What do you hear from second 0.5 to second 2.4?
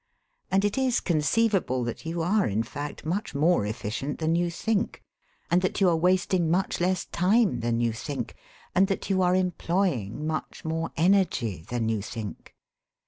it is conceivable that you